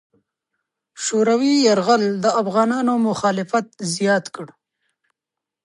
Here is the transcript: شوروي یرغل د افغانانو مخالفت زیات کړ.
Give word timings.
شوروي 1.03 1.53
یرغل 1.67 2.03
د 2.23 2.25
افغانانو 2.41 2.93
مخالفت 3.07 3.67
زیات 3.93 4.25
کړ. 4.35 4.47